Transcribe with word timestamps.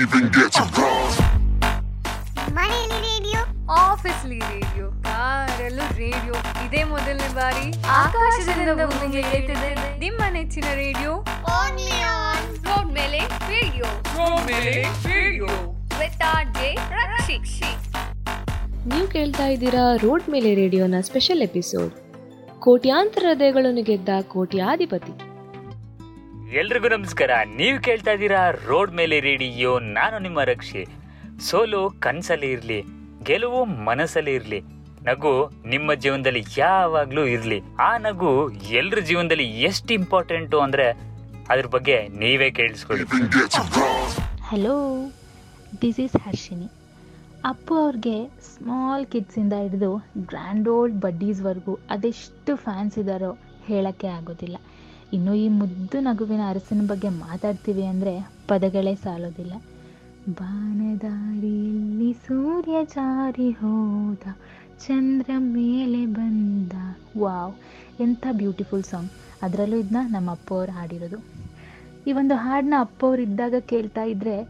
even 0.00 0.24
get 0.36 0.50
to 0.56 0.64
cross. 0.76 1.14
ಮನೆಯಲ್ಲಿ 2.54 2.98
radio? 3.00 3.40
ಆಫೀಸ್ಲಿ 3.74 4.38
radio 4.38 4.90
ಕಾರಲ್ಲೂ 4.90 5.96
ರೇಡಿಯೋ. 5.96 6.34
ಇದೇ 6.66 6.84
ಮೊದಲನೇ 6.84 7.28
ಬಾರಿ 7.34 7.74
ಆಕಾಶದಿಂದ 7.86 8.68
ಭೂಮಿಗೆ 8.68 9.18
ಏರ್ತಿದೆ 9.18 9.98
ನಿಮ್ಮ 9.98 10.22
ನೆಚ್ಚಿನ 10.30 10.64
ರೇಡಿಯೋ. 10.74 11.24
ರೋಡ್ 12.64 12.92
ಮೇಲೆ 12.92 13.18
ರೇಡಿಯೋ. 13.18 13.84
ರೋಡ್ 13.84 14.46
ಮೇಲೆ 14.46 14.82
ರೇಡಿಯೋ. 14.82 15.46
ವಿತ್ 16.00 16.22
ಆರ್ 16.22 16.46
ಜೆ 16.46 16.74
ರಕ್ಷಿಕ್ಷಿ 16.74 17.70
ನೀವು 18.88 19.06
ಕೇಳ್ತಾ 19.08 19.46
ಇದ್ದೀರಾ 19.46 19.96
ರೋಡ್ 19.96 20.28
ಮೇಲೆ 20.28 20.54
ರೇಡಿಯೋನ 20.54 20.94
ಸ್ಪೆಷಲ್ 21.00 21.42
ಎಪಿಸೋಡ್. 21.42 21.94
ಕೋಟ್ಯಾಂತರ 22.60 23.24
ಹೃದಯಗಳನ್ನು 23.28 23.82
ಗೆದ್ದ 23.82 24.08
ಕೋಟ್ಯಾಧಿಪತಿ. 24.28 25.29
ಎಲ್ರಿಗೂ 26.58 26.88
ನಮಸ್ಕಾರ. 26.88 27.30
ನೀವು 27.56 27.80
ಕೇಳ್ತಾ 27.80 28.10
ಇದ್ದೀರಾ 28.10 28.50
ರೋಡ್ 28.50 28.92
ಮೇಲೆ 28.92 29.20
ರೇಡಿಯೋ 29.20 29.78
ನಾನು 29.78 30.18
ನಿಮ್ಮ 30.18 30.42
ರಕ್ಷೆ. 30.42 30.86
ಸೋಲು 31.40 31.90
ಕನಸಲ್ಲಿ 31.90 32.52
ಇರಲಿ, 32.52 32.84
ಗೆಲುವು 33.22 33.64
ಮನಸ್ಸಲ್ಲಿ 33.64 34.34
ಇರಲಿ. 34.34 34.60
ನಗು 35.02 35.50
ನಿಮ್ಮ 35.66 35.94
ಜೀವನದಲ್ಲಿ 35.94 36.44
ಯಾವಾಗಲೂ 36.58 37.24
ಇರಲಿ. 37.24 37.60
ಆ 37.80 37.98
ನಗು 37.98 38.50
ಎಲ್ರ 38.50 38.98
ಜೀವನದಲ್ಲಿ 38.98 39.62
ಎಷ್ಟು 39.62 39.94
ಇಂಪಾರ್ಟೆಂಟು 39.94 40.60
ಅಂದ್ರೆ 40.60 40.90
ಅದ್ರ 41.48 41.66
ಬಗ್ಗೆ 41.66 42.08
ನೀವೇ 42.08 42.50
ಕೇಳಿಸ್ಕೊಳ್ಳಿ. 42.50 43.04
Hello 44.42 44.76
this 45.82 46.00
is 46.00 46.16
Harshini 46.16 46.68
Appu 47.44 47.74
ಅವ್ರಿಗೆ 47.74 48.28
ಸ್ಮಾಲ್ 48.28 49.06
ಕಿಡ್ಸಿಂದ 49.06 49.52
ಹಿಡಿದು 49.52 50.08
ಗ್ರ್ಯಾಂಡ್ 50.18 50.68
ಓಲ್ಡ್ 50.68 51.00
ಬಡ್ಡೀಸ್ವರೆಗೂ 51.00 51.78
ಅದೆಷ್ಟು 51.90 52.56
ಫ್ಯಾನ್ಸ್ 52.56 52.98
ಇದ್ದಾರೋ 52.98 53.38
ಹೇಳೋಕ್ಕೆ 53.66 54.06
ಆಗೋದಿಲ್ಲ. 54.06 54.56
ಇನ್ನು 55.12 55.34
ಈ 55.34 55.48
ಮುದ್ದು 55.48 56.00
ನಗುವಿನ 56.00 56.40
ಅರಸಿನ 56.48 56.86
ಬಗ್ಗೆ 56.86 57.08
ಮಾತಾಡ್ತೀವಿ 57.08 57.84
ಅಂದರೆ 57.84 58.28
ಪದಗಳೇ 58.48 58.94
ಸಾಲೋದಿಲ್ಲ. 58.94 59.52
ಬಾನದಾರಿಯಲ್ಲಿ 60.28 62.12
ಸೂರ್ಯ 62.12 62.84
ಜಾರಿ 62.84 63.50
ಹೋದ, 63.50 64.22
ಚಂದ್ರ 64.86 65.30
ಮೇಲೆ 65.38 66.06
ಬಂದ. 66.06 66.72
ವಾವ್, 67.18 67.54
ಎಂಥ 68.00 68.26
ಬ್ಯೂಟಿಫುಲ್ 68.32 68.82
ಸಾಂಗ್. 68.82 69.10
ಅದರಲ್ಲೂ 69.42 69.76
ಇದನ್ನ 69.76 69.96
ನಮ್ಮ 70.08 70.30
ಅಪ್ಪ 70.30 70.54
ಅವ್ರು 70.54 70.72
ಹಾಡಿರೋದು. 70.72 71.18
ಈ 72.06 72.12
ಒಂದು 72.12 72.34
ಹಾಡನ್ನ 72.34 72.74
ಅಪ್ಪವ್ರು 72.78 73.22
ಇದ್ದಾಗ 73.22 73.54
ಕೇಳ್ತಾ 73.60 74.02
ಇದ್ದರೆ 74.02 74.48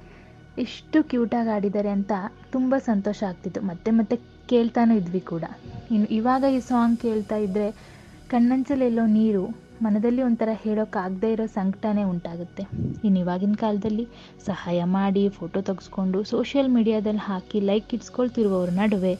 ಎಷ್ಟು 0.59 1.05
ಕ್ಯೂಟಾಗಿ 1.05 1.49
ಹಾಡಿದ್ದಾರೆ 1.49 1.89
ಅಂತ 1.89 2.13
ತುಂಬ 2.53 2.75
ಸಂತೋಷ 2.79 3.23
ಆಗ್ತಿತ್ತು. 3.29 3.61
ಮತ್ತೆ 3.61 3.91
ಮತ್ತೆ 3.91 4.17
ಕೇಳ್ತಾನೂ 4.49 4.95
ಇದ್ವಿ 4.95 5.21
ಕೂಡ. 5.21 5.45
ಇನ್ನು 5.91 6.09
ಇವಾಗ 6.09 6.45
ಈ 6.45 6.61
ಸಾಂಗ್ 6.61 7.01
ಕೇಳ್ತಾ 7.01 7.37
ಇದ್ದರೆ 7.37 8.00
ಕಣ್ಣಂಚಲೆಲ್ಲೋ 8.31 9.07
ನೀರು 9.07 9.45
ಮನದಲ್ಲಿ 9.83 10.23
ಒಂಥರ 10.23 10.51
ಹೇಳೋಕ್ಕಾಗದೇ 10.65 11.33
ಇರೋ 11.33 11.47
ಸಂಕಟನೇ 11.47 12.03
ಉಂಟಾಗುತ್ತೆ. 12.05 12.63
ಇನ್ನು 13.05 13.19
ಇವಾಗಿನ 13.21 13.55
ಕಾಲದಲ್ಲಿ 13.59 14.05
ಸಹಾಯ 14.47 14.81
ಮಾಡಿ 14.85 15.29
ಫೋಟೋ 15.29 15.61
ತೆಗೆಸ್ಕೊಂಡು 15.61 16.25
ಸೋಷಿಯಲ್ 16.25 16.69
ಮೀಡಿಯಾದಲ್ಲಿ 16.69 17.23
ಹಾಕಿ 17.25 17.61
ಲೈಕ್ 17.61 17.95
ಇಟ್ಸ್ಕೊಳ್ತಿರುವವ್ರ 17.95 18.71
ನಡುವೆ 18.71 19.13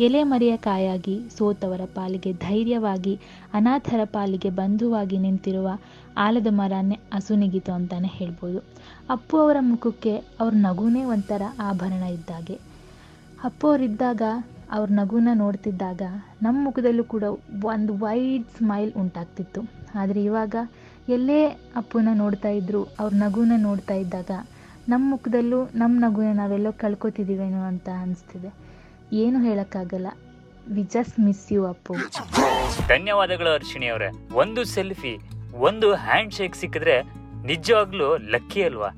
ಎಲೆ 0.00 0.22
ಮರೆಯ 0.22 0.56
ಕಾಯಾಗಿ, 0.56 1.16
ಸೋತವರ 1.38 1.80
ಪಾಲಿಗೆ 1.94 2.32
ಧೈರ್ಯವಾಗಿ, 2.32 3.14
ಅನಾಥರ 3.52 4.00
ಪಾಲಿಗೆ 4.04 4.50
ಬಂಧುವಾಗಿ 4.50 5.18
ನಿಂತಿರುವ 5.18 5.68
ಆಲದ 6.16 6.46
ಮರನೇ 6.50 6.98
ಅಸುನಿಗಿತು 7.12 7.72
ಅಂತಾನೆ 7.72 8.08
ಹೇಳ್ಬೋದು. 8.08 8.60
ಅಪ್ಪು 9.10 9.36
ಅವರ 9.38 9.56
ಮುಖಕ್ಕೆ 9.60 10.14
ಅವ್ರ 10.40 10.54
ನಗುನೇ 10.56 11.04
ಒಂಥರ 11.04 11.42
ಆಭರಣ 11.60 12.02
ಇದ್ದಾಗೆ. 12.02 12.56
ಅಪ್ಪು 13.44 13.68
ಅವರಿದ್ದಾಗ 13.68 14.22
ಅವ್ರ 14.70 14.88
ನಗುನ 14.92 15.28
ನೋಡ್ತಿದ್ದಾಗ 15.34 16.02
ನಮ್ಮ 16.42 16.64
ಮುಖದಲ್ಲೂ 16.64 17.04
ಕೂಡ 17.04 17.24
ಒಂದು 17.64 17.94
ವೈಡ್ 17.94 18.44
ಸ್ಮೈಲ್ 18.56 18.92
ಉಂಟಾಗ್ತಿತ್ತು. 18.92 19.60
ಆದರೆ 19.94 20.24
ಇವಾಗ 20.24 20.56
ಎಲ್ಲೇ 21.08 21.46
ಅಪ್ಪುನ 21.76 22.08
ನೋಡ್ತಾ 22.12 22.48
ಇದ್ರು, 22.48 22.84
ಅವ್ರ 22.84 23.12
ನಗುನ 23.14 23.52
ನೋಡ್ತಾ 23.56 23.94
ಇದ್ದಾಗ 23.94 24.30
ನಮ್ಮ 24.88 25.10
ಮುಖದಲ್ಲೂ 25.10 25.64
ನಮ್ಮ 25.64 26.00
ನಗುನ 26.00 26.24
ನಾವೆಲ್ಲೋ 26.32 26.72
ಕಳ್ಕೊತಿದ್ದೀವೇನೋ 26.72 27.62
ಅಂತ 27.62 27.88
ಅನಿಸ್ತಿದೆ. 28.00 28.52
ಏನು 29.12 29.42
ಹೇಳೋಕ್ಕಾಗಲ್ಲ. 29.42 30.06
We 30.72 30.82
just 30.82 31.20
miss 31.20 31.52
you 31.52 31.66
Appu. 31.66 31.94
ಧನ್ಯವಾದಗಳು 32.88 33.54
ಅರ್ಷಿಣಿ 33.54 33.86
ಅವರೇ. 33.86 34.08
ಒಂದು 34.34 34.64
ಸೆಲ್ಫಿ, 34.64 35.18
ಒಂದು 35.54 35.94
ಹ್ಯಾಂಡ್ 35.94 36.34
ಶೇಕ್ 36.34 36.56
ಸಿಕ್ಕಿದ್ರೆ 36.56 37.02
ನಿಜವಾಗ್ಲೂ 37.46 38.16
ಲಕ್ಕಿ 38.16 38.62
ಅಲ್ವಾ? 38.62 38.88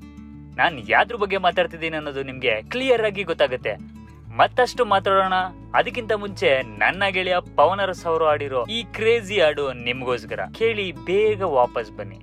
ನಾನು 0.56 0.78
ಯಾವ್ದ್ರ 0.78 1.16
ಬಗ್ಗೆ 1.16 1.36
ಮಾತಾಡ್ತಿದ್ದೀನಿ 1.36 1.96
ಅನ್ನೋದು 1.96 2.22
ನಿಮಗೆ 2.22 2.62
ಕ್ಲಿಯರ್ 2.62 3.04
ಆಗಿ 3.04 3.22
ಗೊತ್ತಾಗುತ್ತೆ. 3.22 3.95
ಮತ್ತಷ್ಟು 4.36 4.84
ಮಾತಾಡೋಣ. 4.84 5.34
ಅದಕ್ಕಿಂತ 5.74 6.12
ಮುಂಚೆ 6.12 6.62
ನನ್ನ 6.78 7.02
ಗೆಳೆಯ 7.10 7.36
ಪವನರಸ್ 7.56 8.06
ಅವರು 8.06 8.26
ಆಡಿರೋ 8.26 8.64
ಈ 8.64 8.82
ಕ್ರೇಜಿ 8.82 9.40
ಹಾಡು 9.40 9.72
ನಿಮ್ಗೋಸ್ಕರ. 9.72 10.40
ಕೇಳಿ 10.58 10.92
ಬೇಗ 10.92 11.42
ವಾಪಸ್ 11.42 11.90
ಬನ್ನಿ. 11.90 12.20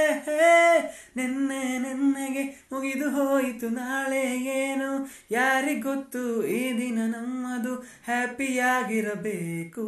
ನಿನ್ನೆ 1.15 1.77
ನಿನ್ನೆಗೆ 1.77 2.56
ಮುಗಿದು 2.71 3.09
ಹೋಯಿತು, 3.09 3.69
ನಾಳೆ 3.69 4.37
ಏನು? 4.37 5.09
ಯಾರಿಗೊತ್ತು 5.31 6.45
ಈ 6.45 6.77
ದಿನ 6.77 6.99
ನಮ್ಮದು 7.05 7.75
ಹ್ಯಾಪಿಯಾಗಿರಬೇಕು. 8.05 9.85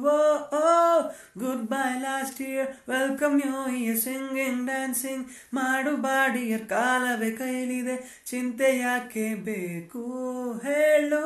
ಓ 0.00 0.18
ಓ, 0.58 1.00
goodbye 1.64 2.00
last 2.00 2.42
year. 2.42 2.68
Welcome 2.90 3.40
new 3.40 3.76
year 3.76 3.98
singing, 3.98 4.66
dancing 4.66 5.26
ಮಾಡು 5.54 5.96
ಬಾಡಿಯರ್ 5.96 6.66
ಕಾಲವೇ 6.68 7.30
ಕೈಲಿದೆ, 7.30 8.22
ಚಿಂತೆ 8.30 8.78
ಯಾಕೆ 8.78 9.34
ಬೇಕು? 9.34 10.04
ಹೇಳು. 10.52 11.24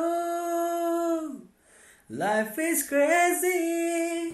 ಲೈಫ್ 2.11 2.59
ಇಸ್ 2.59 2.83
ಕ್ರೇಜಿ 2.83 3.57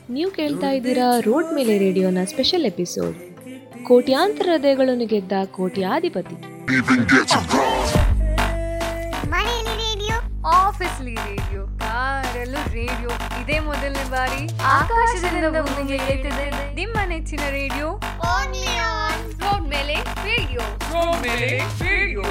ನೀವು 0.09 0.31
ಕೇಳ್ತಾ 0.31 0.71
ಇದ್ದೀರಾ 0.71 1.19
ರೋಡ್ 1.19 1.53
ಮೇಲೆ 1.53 1.77
ರೇಡಿಯೋನ 1.77 2.17
ಸ್ಪೆಷಲ್ 2.23 2.65
ಎಪಿಸೋಡ್. 2.65 3.34
ಕೋಟ್ಯಾಂತರ 3.87 4.49
ಹೃದಯಗಳನ್ನು 4.53 5.05
ಗೆದ್ದ 5.05 5.31
ಕೋಟ್ಯಾಧಿಪತಿ. 5.45 6.35
ಆಫೀಸ್ಲಿ 10.45 11.15
ರೇಡಿಯೋ? 11.15 11.67
ಕಾರಲ್ಲೂ 11.79 12.73
ರೇಡಿಯೋ. 12.73 13.09
ಇದೇ 13.41 13.59
ಮೊದಲನೇ 13.59 14.09
ಬಾರಿ 14.09 14.49
ಆಕಾಶದಿಂದ 14.63 15.45
ಭೂಮಿಗೆ 15.45 15.95
ಏರ್ತಿದೆ 15.95 16.75
ನಿಮ್ಮ 16.75 16.97
ನೆಚ್ಚಿನ 17.05 17.39
ರೇಡಿಯೋ. 17.49 17.87
ರೋಡ್ 19.39 19.69
ಮೇಲೆ 19.69 19.95
ರೇಡಿಯೋ. 20.03 20.59
ರೋಡ್ 20.59 21.21
ಮೇಲೆ 21.21 21.47
ರೇಡಿಯೋ. 21.57 22.21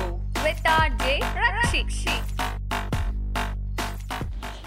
ವಿತ್ 0.45 0.67
ಆರ್ 0.67 0.93
ಜೆ 0.93 1.19
ರಕ್ಷಿಕ್ಷಿ 1.19 2.15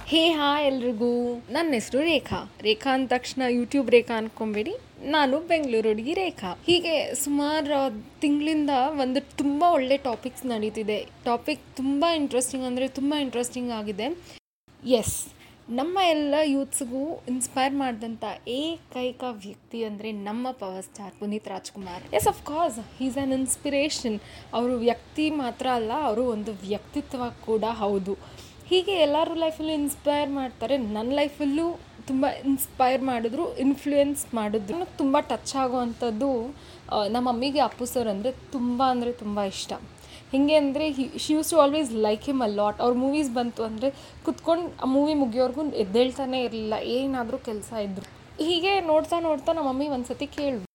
ಹೇ 0.06 0.31
ಹಾ 0.31 0.62
ಎಲ್ರಿಗೂ. 0.62 1.44
ನನ್ನ 1.50 1.74
ಹೆಸರು 1.74 2.02
ರೇಖಾ. 2.02 2.52
ರೇಖಾ 2.62 2.94
ಅಂದ 2.94 3.08
ತಕ್ಷಣ 3.08 3.42
ಯೂಟ್ಯೂಬ್ 3.50 3.92
ರೇಖಾ 3.92 4.18
ಅನ್ಕೊಂಬೇಡಿ. 4.18 4.78
ನಾನು 5.16 5.35
ಬೆಂಗಳೂರು 5.50 5.88
ಹುಡುಗಿ 5.91 6.13
ರೇಖಾ. 6.19 6.51
ಹೀಗೆ 6.68 6.95
ಸುಮಾರು 7.23 7.79
ತಿಂಗಳಿಂದ 8.23 8.72
ಒಂದು 9.03 9.19
ತುಂಬ 9.40 9.62
ಒಳ್ಳೆ 9.78 9.97
ಟಾಪಿಕ್ಸ್ 10.07 10.45
ನಡೀತಿದೆ. 10.51 11.00
ಟಾಪಿಕ್ 11.28 11.63
ತುಂಬ 11.79 12.06
ಇಂಟ್ರೆಸ್ಟಿಂಗ್ 12.22 12.66
ಅಂದರೆ 12.69 12.88
ತುಂಬ 13.00 13.13
ಇಂಟ್ರೆಸ್ಟಿಂಗ್ 13.25 13.72
ಆಗಿದೆ. 13.79 14.07
ಎಸ್ 15.00 15.17
ನಮ್ಮ 15.79 15.97
ಎಲ್ಲ 16.16 16.35
ಯೂತ್ಸ್ಗೂ 16.56 17.01
ಇನ್ಸ್ಪೈರ್ 17.31 17.73
ಮಾಡಿದಂಥ 17.81 18.23
ಏಕೈಕ 18.59 19.23
ವ್ಯಕ್ತಿ 19.46 19.79
ಅಂದರೆ 19.88 20.09
ನಮ್ಮ 20.28 20.51
power 20.62 20.85
star 20.90 21.16
Puneeth 21.22 21.50
Rajkumar. 21.53 22.03
Yes 22.19 22.29
of 22.31 22.41
course 22.51 22.78
is 23.07 23.17
an 23.17 23.34
inspiration 23.40 24.17
ಅವರು 24.57 24.75
ವ್ಯಕ್ತಿ 24.88 25.25
ಮಾತ್ರ 25.44 25.67
ಅಲ್ಲ, 25.79 25.91
ಅವರು 26.09 26.23
ಒಂದು 26.35 26.53
ವ್ಯಕ್ತಿತ್ವ 26.67 27.29
ಕೂಡ 27.50 27.63
ಹೌದು. 27.84 28.16
ಹೀಗೆ 28.69 28.96
ಎಲ್ಲರೂ 29.07 29.35
ಲೈಫಲ್ಲೂ 29.44 29.73
ಇನ್ಸ್ಪೈರ್ 29.81 30.31
ಮಾಡ್ತಾರೆ 30.40 30.78
ನನ್ನ 30.96 31.12
ಲೈಫಲ್ಲೂ 31.19 31.67
ತುಂಬ 32.09 32.25
ಇನ್ಸ್ಪೈರ್ 32.50 33.01
ಮಾಡಿದ್ರು 33.09 33.44
ಇನ್ಫ್ಲೂಯೆನ್ಸ್ 33.66 34.23
ಮಾಡಿದ್ರು. 34.40 34.78
ತುಂಬ 35.01 35.18
ಟಚ್ 35.29 35.53
ಆಗುವಂಥದ್ದು 35.63 36.29
ನಮ್ಮ 37.13 37.25
ಮಮ್ಮಿಗೆ, 37.29 37.62
ಅಪ್ಪು 37.68 37.85
ಸರ್ 37.94 38.09
ಅಂದರೆ 38.13 38.31
ತುಂಬ 38.56 38.79
ಅಂದರೆ 38.94 39.12
ತುಂಬ 39.23 39.40
ಇಷ್ಟ. 39.53 39.72
ಹೇಗೆ 40.34 40.56
ಅಂದರೆ 40.62 40.85
she 41.23 41.31
use 41.34 41.51
to 41.53 41.57
always 41.63 41.91
like 42.06 42.23
him 42.29 42.41
a 42.47 42.50
lot 42.59 42.79
ಅವ್ರ 42.85 42.94
ಮೂವೀಸ್ 43.03 43.29
ಬಂತು 43.40 43.62
ಅಂದರೆ 43.69 43.90
ಕುತ್ಕೊಂಡು 44.25 44.67
ಆ 44.85 44.90
ಮೂವಿ 44.96 45.16
ಮುಗಿಯೋರ್ಗು 45.23 45.64
ಎದ್ದೇಳ್ತಾನೆ 45.84 46.40
ಇರಲಿಲ್ಲ. 46.47 46.76
ಏನಾದರೂ 46.97 47.40
ಕೆಲಸ 47.49 47.72
ಇದ್ದರು 47.87 48.08
ಹೀಗೆ 48.47 48.73
ನೋಡ್ತಾ 48.91 49.20
ನೋಡ್ತಾ 49.29 49.52
ನಮ್ಮ 49.58 49.70
ಮಮ್ಮಿ 49.72 49.90
ಒಂದು 49.97 50.09
ಸತಿ 50.11 50.28
ಕೇಳಿದ್ರು 50.37 50.66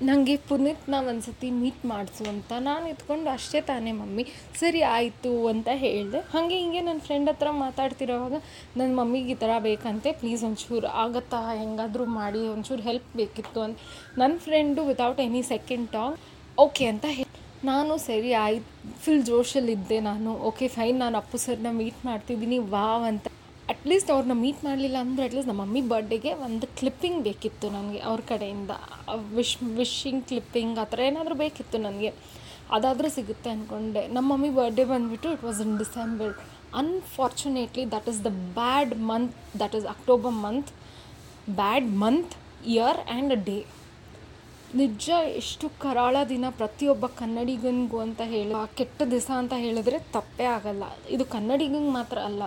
ನನಗೆ 0.00 0.36
ಪುನೀತ್ನ 0.48 0.94
ಒಂದು 1.10 1.22
ಸತಿ 1.22 1.50
ಮೀಟ್ 1.50 1.86
ಮಾಡಿಸು 1.86 2.24
ಅಂತ 2.30 2.52
ನಾನು 2.58 2.88
ಇದ್ಕೊಂಡು 2.88 3.30
ಅಷ್ಟೇ 3.30 3.60
ತಾನೇ 3.60 3.92
ಮಮ್ಮಿ. 3.92 4.24
ಸರಿ, 4.60 4.82
ಆಯಿತು 4.82 5.46
ಅಂತ 5.46 5.68
ಹೇಳಿದೆ. 5.74 6.18
ಹಾಗೆ 6.18 6.58
ಹಿಂಗೆ 6.58 6.80
ನನ್ನ 6.80 7.00
ಫ್ರೆಂಡ್ 7.06 7.30
ಹತ್ರ 7.30 7.50
ಮಾತಾಡ್ತಿರೋವಾಗ 7.50 8.36
ನನ್ನ 8.76 8.90
ಮಮ್ಮಿಗೆ 8.98 9.32
ಈ 9.32 9.34
ಥರ 9.34 9.50
ಬೇಕಂತೆ 9.58 10.12
ಪ್ಲೀಸ್ 10.12 10.44
ಒಂಚೂರು 10.44 10.86
ಆಗತ್ತಾ? 10.86 11.40
ಹೆಂಗಾದರೂ 11.52 12.04
ಮಾಡಿ, 12.04 12.38
ಒಂಚೂರು 12.38 12.82
ಹೆಲ್ಪ್ 12.82 13.16
ಬೇಕಿತ್ತು 13.16 13.60
ಅಂತ. 13.60 13.78
ನನ್ನ 14.18 14.36
ಫ್ರೆಂಡು 14.38 14.84
ವಿತೌಟ್ 14.84 15.20
ಎನಿ 15.20 15.42
ಸೆಕೆಂಡ್ 15.42 15.90
ಟಾಂಗ್ 15.90 16.18
ಓಕೆ 16.58 16.86
ಅಂತ 16.86 17.04
ಹೇಳಿ 17.08 17.26
ನಾನು 17.64 17.96
ಸರಿ 17.98 18.32
ಆಯ್ತು 18.32 18.94
ಫುಲ್ 19.04 19.26
ಜೋಶಲ್ಲಿದ್ದೆ 19.26 20.00
ನಾನು. 20.00 20.34
ಓಕೆ 20.50 20.68
ಫೈನ್ 20.68 20.98
ನಾನು 20.98 21.18
ಅಪ್ಪು 21.18 21.38
ಸರ್ನ 21.38 21.66
ಮೀಟ್ 21.70 22.06
ಮಾಡ್ತಿದ್ದೀನಿ 22.06 22.58
ವಾವ್ 22.58 23.04
ಅಂತ. 23.04 23.26
ಅಟ್ಲೀಸ್ಟ್ 23.72 24.10
ಅವ್ರನ್ನ 24.14 24.34
ಮೀಟ್ 24.42 24.60
ಮಾಡಲಿಲ್ಲ 24.66 24.98
ಅಂದರೆ 25.04 25.24
ಅಟ್ಲೀಸ್ಟ್ 25.28 25.48
ನಮ್ಮ 25.50 25.62
ಮಮ್ಮಿ 25.64 25.82
ಬರ್ಡೇಗೆ 25.92 26.30
ಒಂದು 26.46 26.66
ಕ್ಲಿಪ್ಪಿಂಗ್ 26.78 27.20
ಬೇಕಿತ್ತು 27.28 27.66
ನನಗೆ 27.76 28.00
ಅವ್ರ 28.08 28.20
ಕಡೆಯಿಂದ. 28.32 28.72
ವಿಶ್ 29.38 29.56
ವಿಶಿಂಗ್ 29.80 30.22
ಕ್ಲಿಪ್ಪಿಂಗ್ 30.30 30.78
ಆ 30.82 30.84
ಥರ 30.92 31.00
ಏನಾದರೂ 31.08 31.36
ಬೇಕಿತ್ತು 31.44 31.78
ನನಗೆ. 31.86 32.10
ಅದಾದರೂ 32.76 33.08
ಸಿಗುತ್ತೆ 33.16 33.50
ಅಂದ್ಕೊಂಡೆ 33.54 34.02
ನಮ್ಮ 34.14 34.26
ಮಮ್ಮಿ 34.32 34.50
ಬರ್ಡೇ 34.58 34.84
ಬಂದುಬಿಟ್ಟು 34.92 35.28
it 35.34 35.44
was 35.48 35.60
in 35.66 35.74
December 35.82 36.32
unfortunately 36.82 37.84
that 37.94 38.08
is 38.12 38.20
the 38.28 38.32
bad 38.58 38.94
month 39.10 39.34
that 39.62 39.74
is 39.78 39.86
October 39.94 40.36
month 40.44 40.70
bad 41.60 41.88
month 42.02 42.34
year 42.74 43.00
and 43.06 43.34
day 43.48 43.58
ನಿಜ 44.80 45.08
ಎಷ್ಟು 45.40 45.66
ಕರಾಳ 45.82 46.16
ದಿನ 46.32 46.46
ಪ್ರತಿಯೊಬ್ಬ 46.60 47.04
ಕನ್ನಡಿಗನಿಗೂ 47.20 47.98
ಅಂತ 48.06 48.20
ಹೇಳಿ, 48.32 48.52
ಆ 48.62 48.64
ಕೆಟ್ಟ 48.78 48.98
ದಿವಸ 49.12 49.30
ಅಂತ 49.42 49.54
ಹೇಳಿದ್ರೆ 49.62 49.98
ತಪ್ಪೇ 50.16 50.46
ಆಗಲ್ಲ. 50.56 50.84
ಇದು 51.14 51.24
ಕನ್ನಡಿಗಂಗೆ 51.36 51.92
ಮಾತ್ರ 51.98 52.18
ಅಲ್ಲ. 52.30 52.42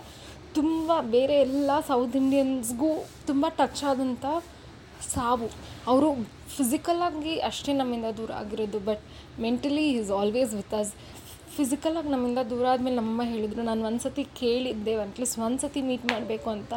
ತುಂಬ 0.58 0.92
ಬೇರೆ 1.16 1.36
ಎಲ್ಲ 1.46 1.72
ಸೌತ್ 1.90 2.16
ಇಂಡಿಯನ್ಸ್ಗೂ 2.22 2.90
ತುಂಬ 3.30 3.46
ಟಚ್ 3.60 3.84
ಆದಂಥ 3.92 4.26
ಸಾವು. 5.14 5.48
ಅವರು 5.92 6.10
ಫಿಸಿಕಲ್ಲಾಗಿ 6.56 7.34
ಅಷ್ಟೇ 7.50 7.74
ನಮ್ಮಿಂದ 7.82 8.08
ದೂರ 8.18 8.32
ಆಗಿರೋದು 8.42 8.80
but 8.90 9.04
mentally 9.46 9.86
is 10.00 10.12
always 10.20 10.52
with 10.60 10.76
us 10.82 10.92
ಫಿಸಿಕಲಾಗಿ 11.56 12.10
ನಮ್ಮಿಂದ 12.14 12.42
ದೂರ 12.52 12.66
ಆದಮೇಲೆ 12.74 12.98
ನಮ್ಮಮ್ಮ 13.00 13.24
ಹೇಳಿದ್ರು, 13.32 13.62
ನಾನು 13.70 13.82
ಒಂದು 13.90 14.02
ಸತಿ 14.06 14.24
ಕೇಳಿದ್ದೆ 14.42 14.94
ಅಟ್ಲೀಸ್ಟ್ 15.06 15.40
ಒಂದು 15.48 15.62
ಸತಿ 15.64 15.82
ಮೀಟ್ 15.90 16.06
ಮಾಡಬೇಕು 16.12 16.50
ಅಂತ. 16.58 16.74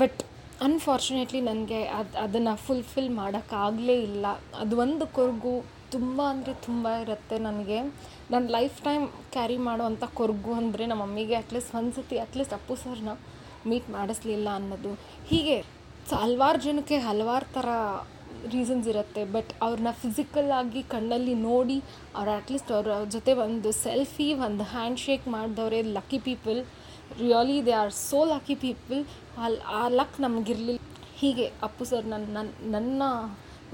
ಬಟ್ 0.00 0.20
ಅನ್ಫಾರ್ಚುನೇಟ್ಲಿ 0.68 1.40
ನನಗೆ 1.50 1.80
ಅದು 1.98 2.18
ಅದನ್ನು 2.24 2.54
ಫುಲ್ಫಿಲ್ 2.66 3.10
ಮಾಡೋಕ್ಕಾಗಲೇ 3.20 3.96
ಇಲ್ಲ. 4.08 4.26
ಅದು 4.62 4.74
ಒಂದು 4.84 5.04
ಕೊರಗು 5.18 5.54
ತುಂಬ 5.94 6.18
ಅಂದರೆ 6.32 6.52
ತುಂಬ 6.66 6.88
ಇರುತ್ತೆ 7.02 7.36
ನನಗೆ. 7.48 7.78
ನನ್ನ 8.32 8.44
ಲೈಫ್ 8.56 8.78
ಟೈಮ್ 8.86 9.04
ಕ್ಯಾರಿ 9.34 9.58
ಮಾಡುವಂಥ 9.68 10.04
ಕೊರಗು 10.18 10.52
ಅಂದರೆ 10.60 10.84
ನಮ್ಮ 10.90 11.04
ಮಮ್ಮಿಗೆ 11.06 11.36
ಅಟ್ಲೀಸ್ಟ್ 11.42 11.72
ಒಂದು 11.80 11.94
ಸತಿ 11.98 12.16
ಅಟ್ಲೀಸ್ಟ್ 12.24 12.54
ಅಪ್ಪು 12.58 12.76
ಸರ್ನ 12.84 13.12
ಮೀಟ್ 13.70 13.88
ಮಾಡಿಸ್ಲಿಲ್ಲ 13.96 14.48
ಅನ್ನೋದು. 14.60 14.92
ಹೀಗೆ 15.30 15.56
ಸೊ 16.08 16.14
ಹಲ್ವಾರು 16.24 16.58
ಜನಕ್ಕೆ 16.66 16.98
ಹಲವಾರು 17.08 17.46
ಥರ 17.56 17.68
ರೀಸನ್ಸ್ 18.54 18.86
ಇರುತ್ತೆ 18.92 19.22
ಬಟ್ 19.34 19.50
ಅವ್ರನ್ನ 19.64 19.90
ಫಿಸಿಕಲ್ 20.02 20.50
ಆಗಿ 20.58 20.82
ಕಣ್ಣಲ್ಲಿ 20.94 21.34
ನೋಡಿ 21.48 21.78
ಅವ್ರು 22.18 22.30
ಅಟ್ಲೀಸ್ಟ್ 22.38 22.70
ಅವ್ರ 22.76 22.94
ಜೊತೆ 23.14 23.32
ಒಂದು 23.46 23.70
ಸೆಲ್ಫಿ 23.84 24.28
ಒಂದು 24.46 24.64
hand 24.74 25.00
shake 25.06 25.26
ಮಾಡಿದವ್ರೆ 25.34 25.80
lucky 25.96 26.20
people 26.28 26.60
really 27.20 27.58
they 27.66 27.74
are 27.82 27.92
so 28.06 28.18
lucky 28.32 28.56
people 28.64 29.00
ಅಲ್ಲಿ 29.44 29.60
ಆ 29.80 29.82
ಲಕ್ 29.98 30.16
ನಮಗಿರಲಿಲ್ಲ. 30.26 30.80
ಹೀಗೆ 31.20 31.46
ಅಪ್ಪು 31.66 31.84
ಸರ್ 31.90 32.06
ನನ್ನ 32.12 32.26
ನನ್ನ 32.36 32.50
ನನ್ನ 32.76 33.02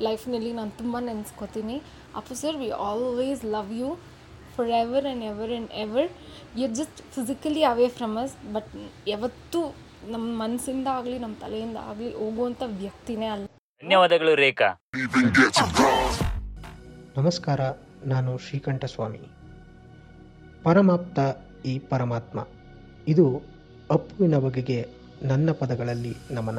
ಲೈಫ್ನಲ್ಲಿ 0.00 0.52
ನಾನು 0.52 0.70
ತುಂಬ 0.78 0.96
ನೆನೆಸ್ಕೋತೀನಿ. 1.00 1.82
Appu 2.16 2.34
sir 2.34 2.56
we 2.56 2.70
always 2.70 3.44
love 3.44 3.72
you 3.80 3.98
for 4.56 4.68
ever 4.68 5.06
and 5.06 5.24
ever 5.24 5.50
and 5.50 5.70
ever 5.70 6.10
you 6.58 6.68
just 6.74 7.00
physically 7.14 7.62
away 7.62 7.88
from 7.88 8.16
us 8.16 8.52
but 8.52 8.70
ಯಾವತ್ತೂ 9.08 9.74
ನಮ್ಮ 10.08 10.26
ಮನಸ್ಸಿಂದ 10.42 10.86
ಆಗಲಿ 10.86 11.18
ನಮ್ಮ 11.18 11.34
ತಲೆಯಿಂದ 11.40 11.76
ಆಗಲಿ 11.76 12.12
ಹೋಗುವಂಥ 12.14 12.62
ವ್ಯಕ್ತಿನೇ 12.66 13.26
ಅಲ್ಲ. 13.26 13.46
ಧನ್ಯವಾದಗಳು 13.82 14.34
ರೇಖಾ. 14.34 14.68
ನಮಸ್ಕಾರ 17.16 17.60
ನಾನು 18.04 18.38
ಶ್ರೀಕಂಠ 18.38 18.84
ಸ್ವಾಮಿ 18.84 19.20
ಪರಮಾಪ್ತ 20.62 21.18
ಈ 21.66 21.78
ಪರಮಾತ್ಮ. 21.78 22.46
ಇದು 23.08 23.42
ಅಪ್ಪುವಿನ 23.90 24.38
ಬಗೆಗೆ 24.38 24.88
ನನ್ನ 25.22 25.52
ಪದಗಳಲ್ಲಿ 25.52 26.16
ನಮನ. 26.30 26.58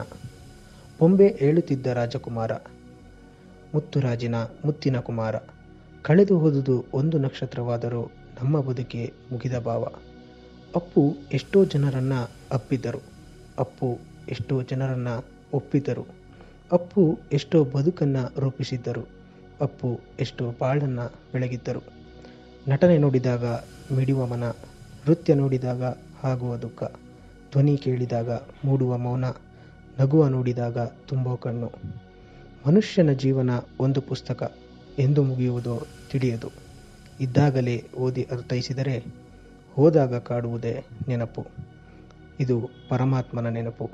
ಬೊಂಬೆ 1.00 1.38
ಏಳುತ್ತಿದ್ದ 1.42 1.88
ರಾಜಕುಮಾರ. 1.88 2.51
ಮುತ್ತುರಾಜಿನ 3.74 4.36
ಮುತ್ತಿನ 4.36 5.00
ಕುಮಾರ. 5.00 5.36
ಕಳೆದು 6.02 6.40
ಹೋದುದು 6.40 6.86
ಒಂದು 6.94 7.18
ನಕ್ಷತ್ರವಾದರೂ 7.18 8.12
ನಮ್ಮ 8.44 8.62
ಬದುಕೆ 8.62 9.14
ಮುಗಿದ 9.31 9.58
ಭಾವ. 9.58 9.88
ಅಪ್ಪು 10.75 11.16
ಎಷ್ಟೋ 11.31 11.66
ಜನರನ್ನು 11.66 12.30
ಅಪ್ಪಿದ್ದರು. 12.52 13.00
ಅಪ್ಪು 13.60 14.00
ಎಷ್ಟೋ 14.30 14.62
ಜನರನ್ನು 14.62 15.25
ಒಪ್ಪಿದ್ದರು. 15.54 16.08
ಅಪ್ಪು 16.72 17.19
ಎಷ್ಟೋ 17.31 17.64
ಬದುಕನ್ನು 17.64 18.40
ರೂಪಿಸಿದ್ದರು. 18.40 19.08
ಅಪ್ಪು 19.62 20.00
ಎಷ್ಟೋ 20.19 20.54
ಬಾಳನ್ನು 20.62 21.12
ಬೆಳಗಿದ್ದರು. 21.34 21.84
ನಟನೆ 22.68 22.98
ನೋಡಿದಾಗ 22.98 23.46
ಮಿಡಿಯುವ 23.92 24.28
ಮನ, 24.28 24.44
ನೃತ್ಯ 24.44 25.34
ನೋಡಿದಾಗ 25.34 25.84
ಆಗುವ 26.24 26.56
ದುಃಖ, 26.56 26.84
ಧ್ವನಿ 27.52 27.78
ಕೇಳಿದಾಗ 27.78 28.31
ಮೂಡುವ 28.66 28.98
ಮೌನ, 28.98 29.25
ನಗುವ 30.00 30.28
ನೋಡಿದಾಗ 30.28 30.78
ತುಂಬೋ 30.80 31.36
ಕಣ್ಣು. 31.36 31.72
ಮನುಷ್ಯನ 32.68 33.12
ಜೀವನ 33.12 33.50
ಒಂದು 33.80 34.02
ಪುಸ್ತಕ 34.02 34.58
ಎಂದು 35.00 35.24
ಮುಗಿಯುವುದು 35.24 35.88
ತಿಳಿಯದು. 36.12 36.52
ಇದ್ದಾಗಲೇ 37.19 37.84
ಓದಿ 37.98 38.24
ಅರ್ಥೈಸಿದರೆ 38.24 39.06
ಹೋದಾಗ 39.75 40.18
ಕಾಡುವುದೇ 40.18 40.86
ನೆನಪು. 41.08 41.46
ಇದು 42.40 42.69
ಪರಮಾತ್ಮನ 42.90 43.48
ನೆನಪು. 43.48 43.92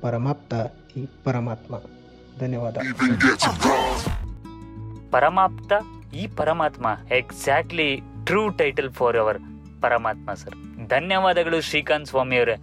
ಪರಮಾಪ್ತ 0.00 0.54
ಈ 0.96 1.06
ಪರಮಾತ್ಮ. 1.24 1.82
ಧನ್ಯವಾದ. 2.40 2.76
ಪರಮಾಪ್ತ 5.10 5.72
ಈ 6.14 6.26
Paramathma. 6.26 6.86
Exactly 7.10 8.00
true 8.24 8.48
title 8.48 8.92
for 8.92 9.16
our 9.16 9.38
Paramathma 9.82 10.34
sir 10.34 10.88
ಧನ್ಯವಾದಗಳು 10.88 11.60
ಶ್ರೀಕಾಂತ್ 11.60 12.06
ಸ್ವಾಮಿ 12.06 12.36
ಅವರೇ 12.36 12.54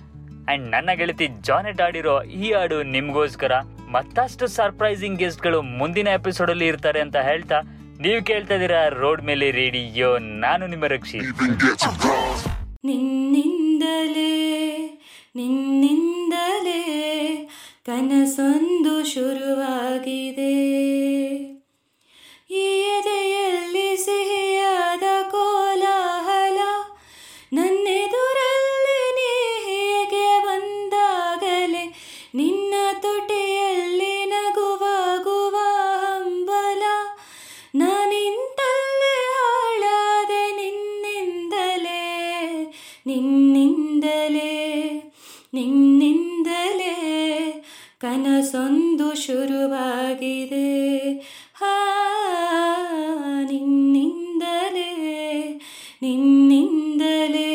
ಅಂಡ್ 0.47 0.71
ನನ್ನ 0.71 0.89
ಗೆಳತಿ 0.93 1.27
ಜಾನೆಟ್ 1.41 1.81
ಆಡಿರೋ 1.81 2.23
ಈ 2.23 2.53
ಹಾಡು 2.53 2.83
ನಿಮ್ಗೋಸ್ಕರ. 2.83 3.51
ಮತ್ತಷ್ಟು 3.91 4.47
ಸರ್ಪ್ರೈಸಿಂಗ್ 4.47 5.19
ಗೆಸ್ಟ್ಗಳು 5.19 5.61
ಮುಂದಿನ 5.61 6.07
ಎಪಿಸೋಡಲ್ಲಿ 6.07 6.67
ಇರ್ತಾರೆ 6.67 7.01
ಅಂತ 7.01 7.17
ಹೇಳ್ತಾ 7.17 7.57
ನೀವು 7.99 8.25
ಕೇಳ್ತಾ 8.25 8.55
ಇದೀರಾ 8.55 8.87
ರೋಡ್ 8.87 9.21
ಮೇಲೆ 9.21 9.51
ರೇಡಿಯೋ 9.51 10.17
ನಾನು 10.17 10.67
ನಿಮ್ಮ 10.67 10.85
ರಕ್ಷಿ. 10.85 11.19
ನಿನ್ನಿಂದಲೇ 12.85 14.33
ನಿನ್ನಿಂದಲೇ 15.35 16.81
ಕನಸೊಂದು 17.85 19.05
ಶುರುವಾಗಿದೆ 19.05 20.53
ಶುರುವಾಗಿದೆ 50.51 51.11
ಹಾ 51.53 51.73
ನಿನ್ನಿಂದಲೇ 53.51 54.89
ನಿನ್ನಿಂದಲೇ. 56.01 57.49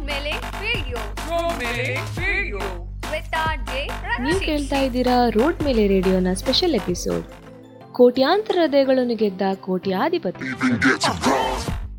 ಮೇಲೆ 0.06 0.32
ರೇಡಿಯೋ. 0.62 1.00
ರೋಡ್ 1.30 1.58
ಮೇಲೆ 1.60 1.84
ರೇಡಿಯೋ. 2.24 2.60
ನೀವು 4.24 4.40
ಕೇಳ್ತಾ 4.42 4.78
ಇದ್ದೀರಾ 4.80 5.30
ರೋಡ್ 5.30 5.64
ಮೇಲೆ 5.64 5.88
ರೇಡಿಯೋನ 5.88 6.34
ಸ್ಪೆಷಲ್ 6.34 6.76
ಎಪಿಸೋಡ್. 6.76 7.26
ಕೋಟ್ಯಾಂತರ 7.98 8.58
ಹೃದಯಗಳನ್ನು 8.62 9.16
ಗೆದ್ದ 9.16 9.42
ಕೋಟ್ಯಾಧಿಪತಿ. 9.62 10.46